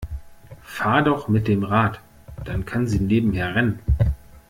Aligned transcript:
Fahr 0.63 1.03
doch 1.03 1.27
mit 1.27 1.47
dem 1.47 1.63
Rad, 1.63 1.99
dann 2.43 2.65
kann 2.65 2.87
sie 2.87 2.99
nebenher 2.99 3.53
rennen. 3.53 3.77